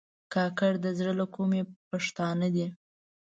کاکړ 0.33 0.73
د 0.85 0.87
زړه 0.97 1.13
له 1.19 1.25
کومي 1.35 1.61
پښتانه 1.89 2.47
دي. 2.55 2.67